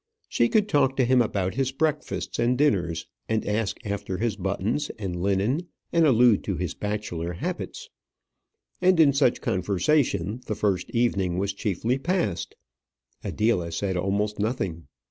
[0.27, 4.89] She could talk to him about his breakfasts and dinners, and ask after his buttons
[4.97, 7.87] and linen, and allude to his bachelor habits.
[8.81, 12.55] And in such conversation the first evening was chiefly passed.
[13.23, 14.87] Adela said almost nothing.